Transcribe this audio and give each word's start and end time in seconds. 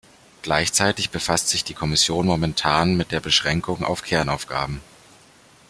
Gleichzeitig 0.41 1.11
befasst 1.11 1.49
sich 1.49 1.63
die 1.63 1.75
Kommission 1.75 2.25
momentan 2.25 2.97
mit 2.97 3.11
der 3.11 3.19
Beschränkung 3.19 3.83
auf 3.83 4.01
Kernaufgaben. 4.01 4.81